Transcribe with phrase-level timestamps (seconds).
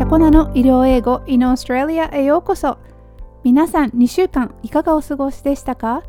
[0.00, 2.78] シャコナの医療英語 in Australia へようこそ。
[3.44, 6.02] 皆さん2週間いかがお過ごしでしたか？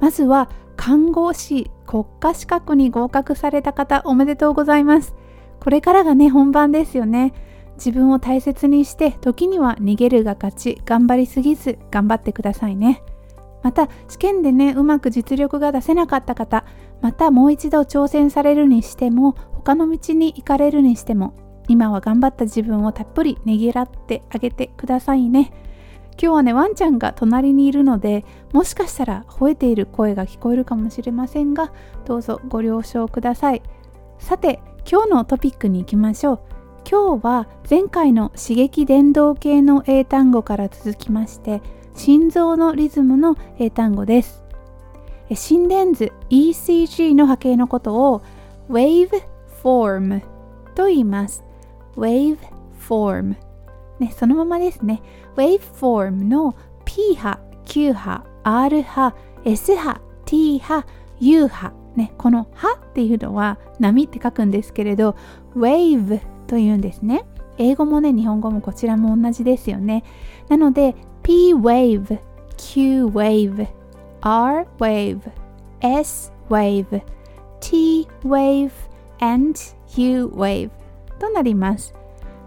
[0.00, 5.14] まずは看護師国家資格に合格された方おめでとうございます。
[5.60, 7.32] これからがね本番ですよね。
[7.76, 13.02] 自分を大切にして時には逃げるが勝ち頑張りすぎず頑張ってくださいね。
[13.62, 16.66] また試験でねうまく実力が出せなかった方
[17.00, 21.32] またもう一度挑戦されるにしても他の道に行かれるにしても
[21.68, 25.52] 今は頑張った自分をたっぷりねぎらってあげてくださいね。
[26.20, 31.72] 今日はねワンちゃんが隣にいるのでもしかしたら吠えている声が聞こえるかもしれませんが
[32.04, 33.62] どうぞご了承ください。
[34.18, 36.40] さて今日のトピックに行きましょう。
[36.88, 41.62] 今日は前回の刺激伝導系の英単語から続きまして
[41.94, 44.44] 心臓のリズムの英単語です。
[45.34, 48.22] 心電図 ECG の波形のことを
[48.68, 50.22] waveform
[50.74, 51.44] と言います。
[51.96, 53.36] Waveform
[53.98, 55.00] ね、そのままですね。
[55.36, 60.84] Waveform の P 波 Q 波 R 波 S 波 T 波
[61.20, 65.14] U 波ね、この波っていうのは波って書くんですけれど
[65.54, 67.24] wave というんですね。
[67.58, 70.02] 英語もね日本語もこちらも同じですよね。
[70.48, 72.18] なので P wave
[72.56, 73.68] Q wave
[74.22, 75.20] R wave
[75.80, 77.02] S wave
[77.60, 78.72] T wave
[79.20, 79.60] and
[79.96, 80.70] U wave
[81.22, 81.94] となります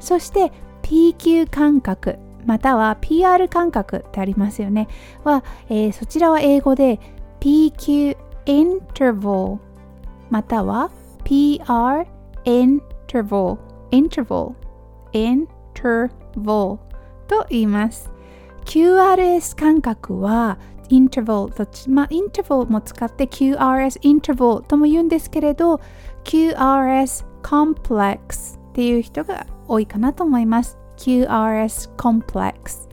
[0.01, 0.51] そして
[0.83, 4.89] PQ 感覚または PR 感覚ってありますよね
[5.23, 6.99] は、えー、そちらは英語で
[7.39, 9.59] PQ interval
[10.29, 10.91] または
[11.23, 12.05] PR
[12.43, 13.57] interval
[13.91, 14.53] interval
[15.13, 16.77] interval
[17.27, 18.11] と言います
[18.65, 25.79] QRS 感覚は interval とまあ interval も使って QRS interval とも言うんですけれど
[26.25, 32.89] QRS complex っていう人が多いかなと思います QRS complex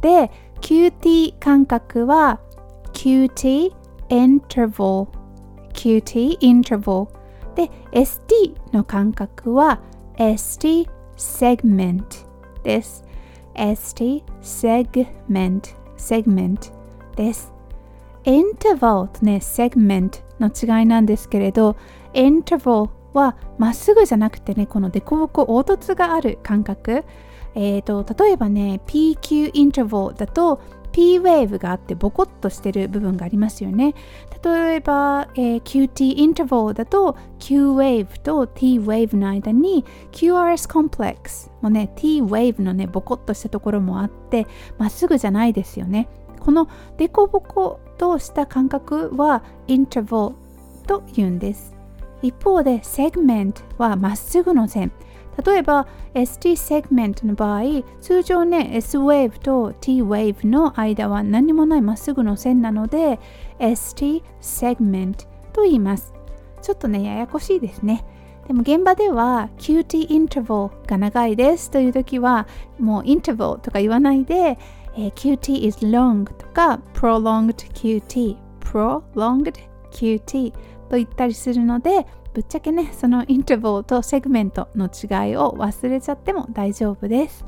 [0.00, 0.30] で
[0.60, 2.38] QT 感覚は
[2.92, 3.74] QT
[4.08, 5.08] interval
[5.72, 7.08] QT interval
[7.56, 9.80] で ST の感覚は
[10.16, 12.04] ST segment
[12.62, 13.04] です
[13.56, 16.72] ST segment segment
[17.16, 17.52] です
[18.24, 21.74] インターバルとね segment の違いなんですけれど
[22.14, 27.04] インターバルはまっすぐじゃなくてねこの凸凹凹凸がある感覚。
[27.58, 30.60] えーと、例えばね PQ インターバルだと
[30.92, 33.94] P ウェーブがあってボコッとしてる部分がありますよね。
[34.42, 44.46] 例えば、えー、QT インターバルだと Q ウェーブと T ウェーブの間に QRS コンプレックスもね T ウェーブのねボコッとしたところもあって
[44.78, 46.08] まっすぐじゃないですよね。
[46.40, 51.75] このデコボコとした感覚は interval と言うんです。
[52.26, 54.92] 一方で segment はまっすぐの線。
[55.44, 57.62] 例えば ST セグメントの場合
[58.00, 63.20] 通常ね S ウェーブと T ウェーブの間は何もないまっすぐの線なので
[63.58, 66.14] ST segmentと言います。
[66.62, 68.04] ちょっとねややこしいですね。
[68.46, 72.46] でも現場では QT インターバルが長いですという時は
[72.78, 74.56] もうインターバルとか言わないで、
[74.96, 79.54] えー、QT is long とか prolonged QT prolonged
[79.90, 80.52] QT
[80.88, 87.44] と言ったりするのでぶっちゃけねそのインターバルとセグメントの違いを忘れちゃっても大丈夫です。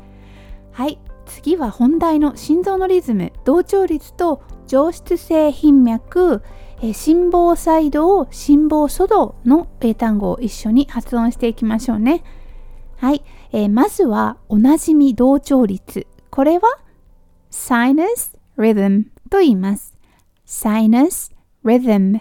[0.73, 0.99] はい。
[1.27, 6.43] 次は本題の心臓のリズム同調率と上質性頻脈。
[6.81, 12.23] え心房細動心房粗動の英単語を一緒に発音していきましょうね。
[12.97, 13.23] はい、
[13.53, 16.79] えー、まずはおなじみ同調率これは
[17.51, 19.95] sinus rhythm と言います。
[20.47, 21.33] sinus
[21.65, 22.21] rhythm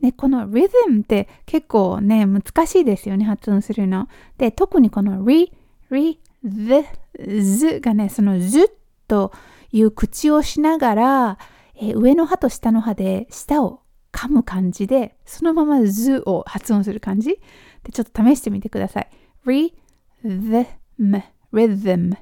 [0.00, 4.08] ね、この rhythm って結構ね、難しいですよね、発音するの。
[4.38, 5.50] で、特にこの re,
[5.90, 6.84] re, the,
[7.18, 8.70] z がね、その z
[9.08, 9.32] と
[9.72, 11.38] いう口をしながら、
[11.76, 13.80] えー、上の歯と下の歯で舌を
[14.12, 17.38] 噛む感じで、そのまま z を発音する感じ
[17.82, 19.08] で、ちょっと試してみてください。
[19.46, 19.72] re,
[20.24, 20.66] the,
[20.98, 21.22] m,
[21.52, 22.16] rhythm,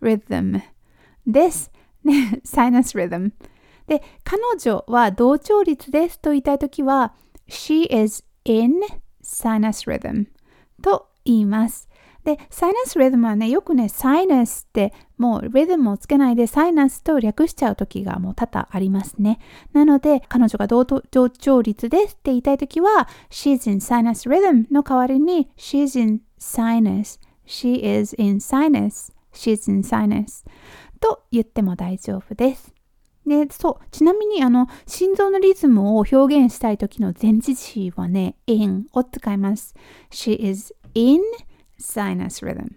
[0.00, 0.62] rhythm
[1.26, 1.70] です。
[2.04, 3.32] ね、サイナス rhythm。
[3.86, 7.14] で、彼女は同調率ですと言いたいときは、
[7.50, 8.80] She is in
[9.22, 10.26] sinus rhythm
[10.82, 11.90] と言います。
[12.24, 19.38] で、サイナスリズムはね、よくね、サイナスってもうリズムをつけないでサイナスと略しちゃう時がもう多々ありますね。
[19.72, 30.44] なので、彼女が同調率ですって言いたい時は、She's in sinus rhythm の代わりに She's in sinus She is in sinus She's in sinus
[31.00, 32.74] と言っても大丈夫です。
[33.26, 33.84] で、そう。
[33.90, 39.74] ちなみに、あの、心臓のリズムを表現したい時の前置詞はね、in を使います。
[40.10, 41.20] She is in
[41.78, 42.74] sinus rhythm.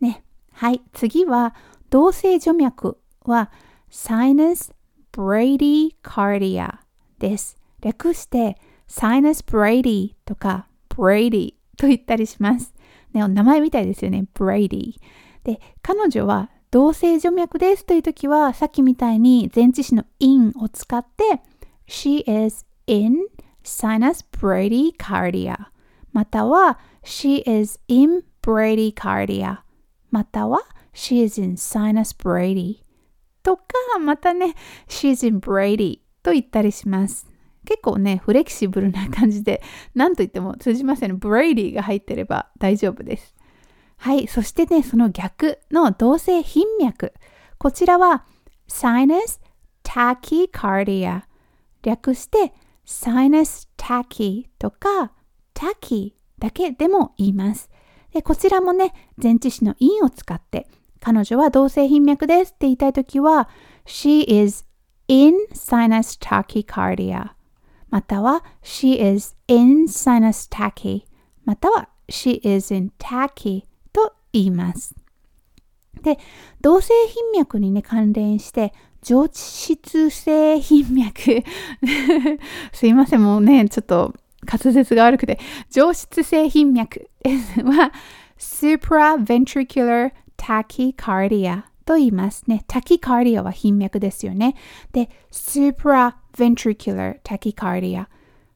[0.00, 0.24] ね。
[0.52, 1.54] はい、次は、
[1.90, 3.50] 動静除脈は
[3.90, 4.72] Sinus
[5.12, 6.78] Bradycardia
[7.18, 7.56] です。
[7.82, 8.56] 略して
[8.88, 12.72] Sinus Brady とか Brady と言ったりします。
[13.12, 14.24] ね、名前みたいですよね。
[14.34, 14.94] Brady。
[15.44, 21.42] で、彼女は同性除脈ですという時は、さっきみたいに前置詞の in を使って、
[21.86, 23.18] She is in
[23.62, 25.66] sinus bradycardia
[26.12, 29.58] または She is in bradycardia
[30.10, 30.62] または
[30.94, 32.78] She is in sinus brady
[33.42, 33.62] とか、
[34.00, 34.54] またね、
[34.88, 37.26] she is in brady と言ったりします。
[37.66, 39.62] 結構ね、フレキシブルな感じで、
[39.94, 41.18] 何と言っても通じません。
[41.18, 43.34] ブレイディが入ってれば大丈夫です。
[44.02, 47.12] はい、そしてね、その逆の同性頻脈。
[47.56, 48.24] こちらは
[48.68, 49.40] sinus
[49.84, 51.22] tachycardia
[51.84, 52.52] 略して
[52.84, 55.12] sinus tachy とか
[55.54, 57.70] tachy だけでも言います。
[58.12, 60.66] でこちらもね、前置詞の in を使って
[60.98, 63.48] 彼女は同性頻脈ですって言いたいときは
[63.86, 64.66] she is
[65.06, 67.34] in sinus tachycardia
[67.88, 71.04] または she is in sinus tachy
[71.44, 73.62] または she is in tachy
[74.32, 74.94] 言います。
[76.02, 76.18] で、
[76.60, 81.42] 同性頻脈にね、関連して、上質性頻脈
[82.72, 84.14] すいません、もうね、ちょっと
[84.46, 85.38] 滑舌が悪くて、
[85.70, 87.08] 上質性頻脈
[87.64, 87.92] は
[88.38, 92.64] supraventricular tachycardia と言いますね。
[92.66, 94.56] タキカーディアは頻脈ですよね。
[94.92, 98.06] で、supraventricular tachycardia。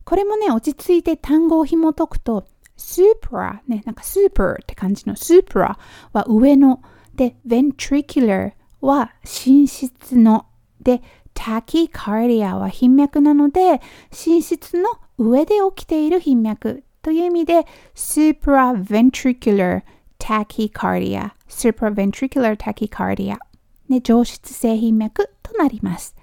[0.05, 2.47] これもね、落ち着いて単語を紐解くと、
[2.77, 5.79] スープラね、なんかスープーって感じのスープラ
[6.13, 6.83] は上の。
[7.15, 10.47] で、ventricular は寝室の。
[10.81, 11.03] で、
[11.33, 13.81] タキカーリアは頻脈なので、
[14.11, 19.83] 寝室の上で起きている頻脈という意味で、supraventricular
[20.19, 21.33] tachycardia。
[21.49, 23.39] supraventricular。
[23.89, 26.17] ね、上質性頻脈となります。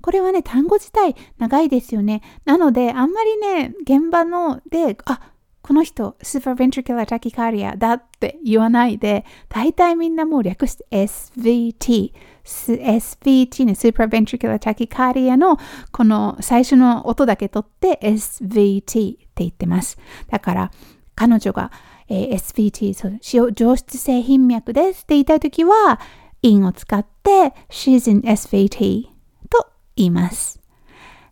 [0.00, 2.22] これはね、単語自体長いですよね。
[2.44, 5.20] なので、あんまりね、現場ので、あ
[5.64, 12.12] この人、supraventricular tachycardia だって言わないで、大体みんなもう略して SVT。
[12.44, 15.58] SVT ね、supraventricular tachycardia の
[15.90, 19.98] この最初の音だけ取って SVT って言ってます。
[20.28, 20.70] だから、
[21.14, 21.70] 彼女が
[22.08, 25.98] えー、SVT、上質性頻脈ですって言いたいときは、
[26.42, 29.04] in を使って she's in SVT
[29.48, 30.60] と言います。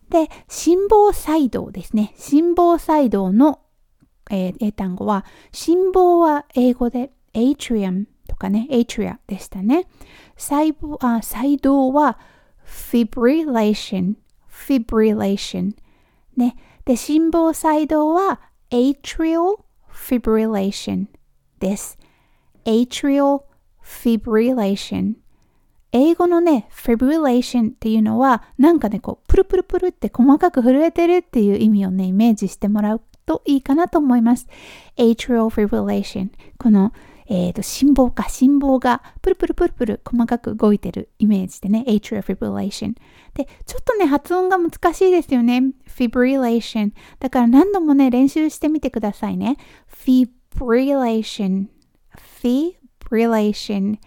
[0.09, 2.13] で、心房細動ですね。
[2.17, 3.59] 心房細動の、
[4.29, 9.87] えー、英単語は、心房は英語で atrium とかね、atria でしたね。
[10.37, 12.17] 細胞あ細動は
[12.65, 14.15] fibrillation,
[14.49, 15.73] fibrillation
[16.37, 16.55] ね。
[16.85, 19.59] で、心房細動は atrial
[19.91, 21.07] fibrillation
[21.59, 21.97] です。
[22.65, 23.43] atrial
[23.83, 25.15] fibrillation
[25.91, 34.47] 英語のね、fibrillation っていうのは、なんかね、こう、プルプルプルって細かく震えてるっていう意味をね、イメージしてもらうといいかなと思います。
[34.97, 36.93] atrial fibrillation この、
[37.27, 42.93] えーと、心房か、心房がプルプルプルプル細かく動いてるイメージでね、atrial fibrillation。
[43.33, 45.61] で、ちょっとね、発音が難しいですよね。
[45.87, 46.91] fibrillation。
[47.19, 49.57] だから何度もね、練習してみてくださいね。
[49.89, 51.67] fibrillation。
[52.41, 53.97] fibrillation。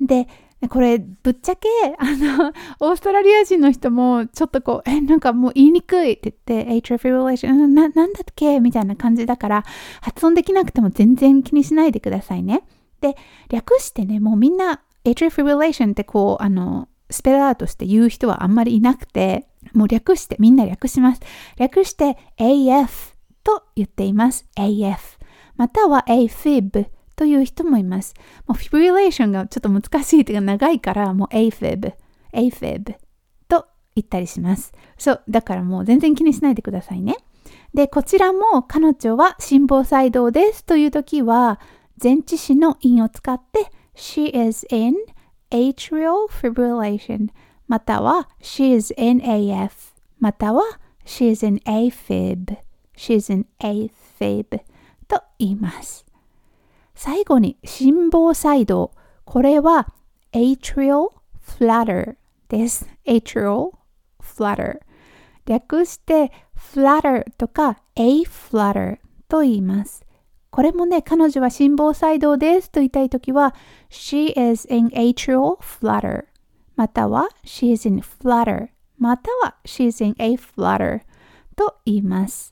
[0.00, 0.28] で、
[0.68, 8.60] これ、ぶっちゃけ、あの、 オーストラリア人の人も、ちょっとこう、え、なんかもう言いにくいって言って、atrial fibrillation、な、なんだっけ？
[8.60, 9.64] みたいな感じだから、
[10.00, 12.62] 発音できなくても全然気にしないでくださいね。
[13.00, 13.16] で、
[13.50, 21.20] 略してね、もうみんな、atrial fibrillation ってこう、あの、スペラーとして言う人はあんまりいなくて、もう略して、みんな略します。
[21.56, 23.14] 略して AF
[23.44, 24.46] と言っています。
[24.56, 25.18] AF。
[25.56, 26.86] または AFib
[27.22, 28.14] という人もいます。
[28.48, 31.92] もうフィブリレーションがちょっと難しいというか長いから、もう AFib、
[32.32, 32.96] AFib
[33.46, 34.72] と言ったりします。
[34.98, 37.14] そう、だからもう全然気にしないでくださいね。
[37.74, 41.60] で、こちらも彼女は心房細動ですという時は、
[42.02, 44.96] 前置詞の in を使って She is in
[45.52, 47.28] atrial fibrillation
[47.68, 50.64] または She is in AF または
[51.06, 52.56] She is in AFib
[52.96, 54.60] She is in AFib
[55.06, 56.11] と言います。
[56.94, 58.92] 最後に心房細動。
[59.24, 59.92] これは
[60.32, 61.08] atrial
[61.44, 62.16] flutter
[62.48, 62.88] です。
[63.06, 63.70] atrial
[64.20, 64.80] flutter。
[65.46, 70.04] 略して flutter とか a flutter と言います。
[70.50, 73.54] これもね、彼女は心房細動ですと言いたいときは
[73.90, 76.24] she is in atrial flutter
[76.76, 78.68] または she is in flutter
[78.98, 81.00] または she is in a flutter
[81.56, 82.51] と言います。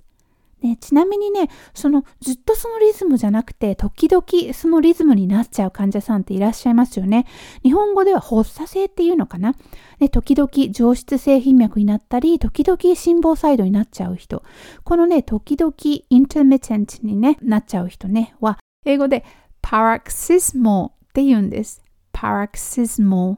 [0.62, 7.26] ね、ちなみにね、そのずっとそのリズムじゃなくて、時々そのリズムになっちゃう患者さんっていらっしゃいますよね。
[7.62, 9.54] 日本語では発作性っていうのかな。
[9.98, 14.42] ね、時々上質性頻脈になったり、時々心房細動になっちゃう人。
[14.84, 15.72] このね、時々
[16.10, 19.24] intermittent に、ね、なっちゃう人ね、は、英語で
[19.62, 21.82] paroxysmal って言うんです。
[22.12, 23.36] paroxysmal。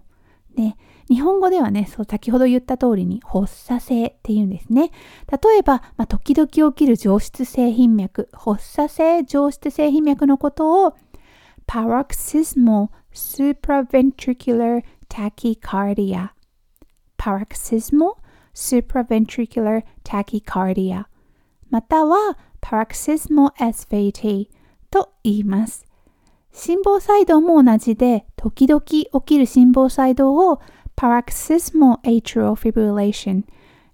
[0.56, 0.76] ね。
[1.12, 4.90] 日本語ではね、そう先ほど言った通りに発作性っていうんですね。
[5.30, 10.96] 例えば、まあ、時々起きる上質性頻脈、発作性上質性頻脈のことを
[11.66, 16.30] paroxysmal supraventricular tachycardia
[17.18, 18.16] paroxysmal
[18.54, 21.04] supraventricular tachycardia
[21.68, 24.48] または paroxysmal SVT
[24.90, 25.84] と言います。
[26.52, 30.60] 心房細動も同じで、時々起きる心房細動を
[31.02, 33.42] paroxysmal atrial fibrillation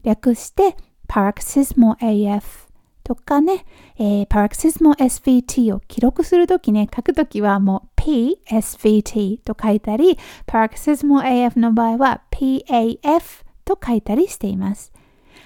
[0.02, 0.76] 略して
[1.08, 2.68] paroxysmal AF
[3.02, 3.64] とかね、
[3.96, 14.92] えー、paroxysmal SVT を記録するときね、書くときはもう PSVT と書いたり、paroxysmal AF の場合は PAF と書いたりしています。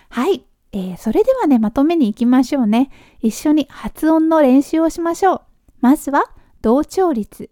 [0.08, 0.44] はい。
[0.72, 2.90] えー、それではね、まとめに行きましょうね。
[3.20, 5.40] 一緒に発音の練習をしましょう。
[5.80, 6.24] まずは、
[6.60, 7.50] 同調率。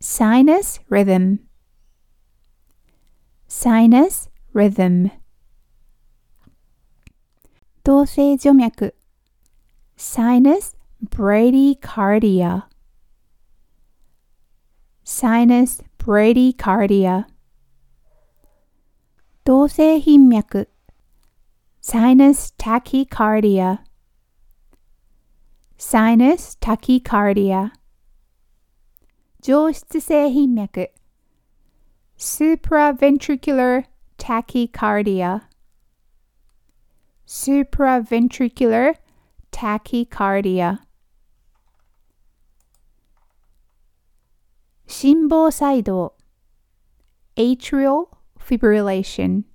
[0.00, 1.45] sinus rhythm
[3.47, 5.09] sinus rhythm
[7.83, 8.93] 動性除脈
[9.97, 12.63] sinus bradycardia
[15.03, 17.25] sinus bradycardia
[19.43, 20.67] 動性頻脈
[21.81, 23.79] sinus tachycardia
[25.77, 27.71] sinus tachycardia
[29.41, 30.91] 上質性頻脈
[32.17, 33.85] supraventricular
[34.17, 35.41] tachycardia
[37.25, 38.95] supraventricular
[39.51, 40.79] tachycardia
[44.85, 46.13] 心房細動
[47.35, 49.45] atrial fibrillation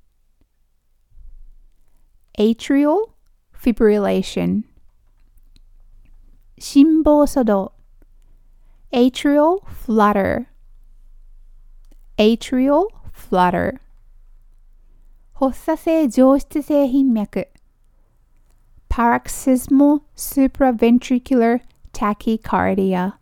[2.39, 3.11] atrial
[3.53, 4.65] fibrillation
[6.59, 7.73] 心房粗動
[8.91, 10.47] atrial flutter
[12.21, 13.79] atrial flutter
[15.35, 17.49] 発作性上質性頻脈
[18.89, 21.61] paroxysmal supraventricular
[21.93, 23.13] tachycardia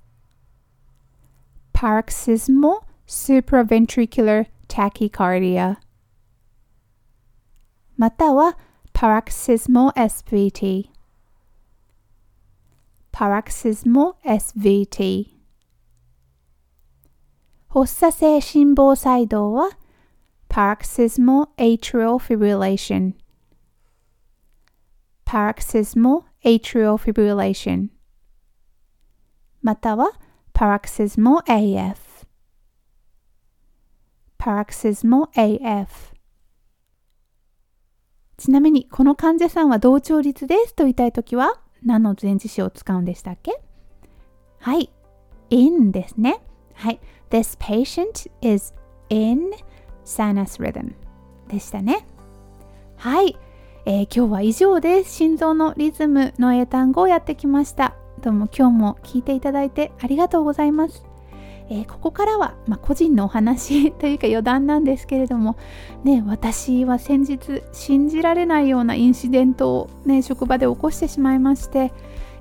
[1.72, 5.78] paroxysmal supraventricular tachycardia
[7.96, 8.56] または
[8.92, 10.90] paroxysmal SVT
[13.12, 15.34] paroxysmal SVT
[17.69, 19.69] 発作性心房細動は
[20.49, 23.13] paroxysmal atrial fibrillation
[25.25, 27.89] paroxysmal atrial fibrillation
[29.61, 30.13] または
[30.53, 32.25] paroxysmal AF
[34.39, 36.15] paroxysmal AF
[38.37, 43.61] ちなみにこの患者さんは同調率ですと言いたいときは何の前置詞を使うんでしたっけ
[44.59, 44.89] はい。
[45.49, 46.41] in ですね。
[46.73, 46.99] はい。
[47.29, 48.73] This patient is
[49.09, 49.51] in
[50.03, 50.93] sinus rhythm
[51.47, 52.05] でしたね。
[52.97, 53.37] はい、
[53.85, 55.13] えー、今日は以上です。
[55.13, 57.95] 心臓のリズムの英単語をやってきました。
[58.23, 61.05] どうも今日も聞いていただいてありがとうございます。
[61.69, 65.55] えー、ここからは、まあ、個人のお話というか余談なんですけれども、
[66.03, 71.93] ね、私は先日信じられないようなインシデントを、ね、職場で起こしてしまいまして、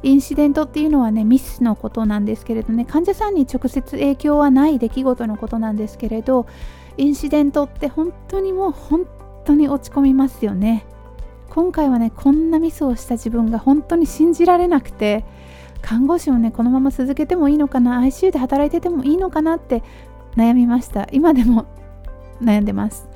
[0.02, 6.46] インシデントっていうのはねミスのことなんですけれどね患者さんに直接影響はない出来事のことなんですけれど
[6.96, 9.06] インシデントって本当にもう本
[9.44, 10.84] 当に落ち込みますよね。
[11.50, 15.24] 今回はねこんなミスをした自分が本当に信じられなくて
[15.80, 19.82] 看護師をねこのまま続けてもいいのかな ICU で働いててもいいのかなって
[20.36, 21.08] 悩みました。
[21.10, 21.66] 今でも
[22.40, 23.07] 悩んでます。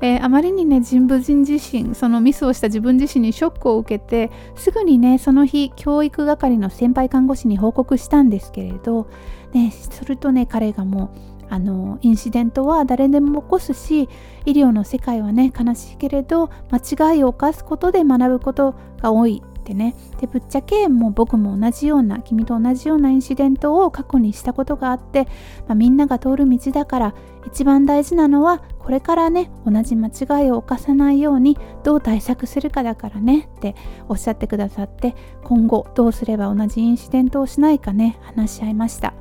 [0.00, 9.08] えー、あまりにね人物自身そのミスをした自分自身にショックを受けてすぐにねその日教育係の先輩看護師に報告したんですけれど、
[9.52, 14.08] ね、するとね彼がもうあのインシデントは誰でも起こすし
[14.44, 19.42] 医療の世界はね悲しいけれど間違いを犯すことで学ぶことが多い。
[19.66, 25.24] ってねでぶっちゃけもう僕も同じような君と同じようなインシデントを過去にしたことがあって、
[25.66, 27.14] まあ、みんなが通る道だから
[27.46, 33.74] 一番大事なのはこれからね同じ間違いを犯さないようにどう対策するかだからねって
[34.08, 39.14] おっしゃってくださって今後どうすれば同じインシデントをしないかね話し合いました。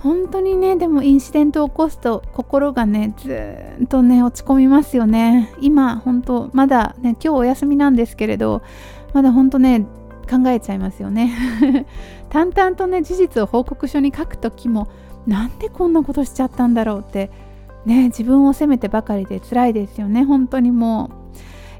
[0.00, 8.62] 本当にねでもインシデントを起こすと心がねずっとね落ち込みますよね今本当まだね今日お休みなんですけれど
[9.12, 9.86] まだほんとね
[10.28, 11.34] 考えちゃいますよね。
[12.28, 14.88] 淡々とね事実を報告書に書く時も
[15.26, 17.30] なんでこんなことしちゃったんだろうって
[17.86, 21.10] ね自分を責めてばかりで辛いですよね本当にも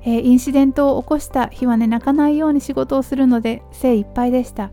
[0.04, 4.70] う、えー、インシデントを起こした日はね泣かないように仕事をするので精一杯でした、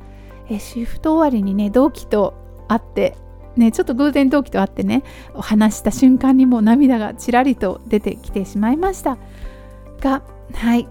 [0.50, 2.34] えー、シフト終わりにね同期と
[2.68, 3.18] 会って
[3.56, 9.18] ね、ちょっと偶然同期と会ってねお話した瞬間にもう涙がちらりと出てきてしまいました。
[10.02, 10.90] がはい。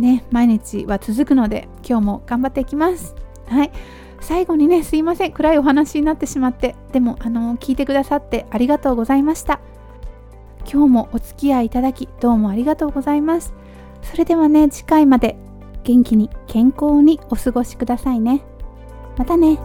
[0.00, 3.14] ね毎日は続くので今日も頑張っていきます。
[3.46, 3.72] はい。
[4.20, 5.32] 最後にねすいません。
[5.32, 9.60] 暗いお話になってしまってでもあの聞いてくださってありがとうございました。
[10.70, 13.54] 今日もお付き合いいただきどうもありがとうございます。
[14.02, 15.36] それではね次回まで
[15.84, 18.42] 元気に健康にお過ごしくださいね。
[19.16, 19.58] またね。